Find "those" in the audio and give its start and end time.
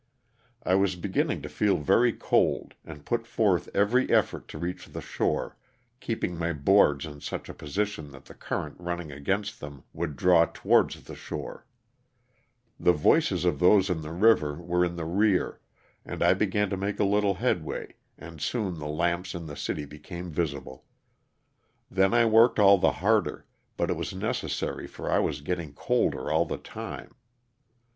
13.59-13.91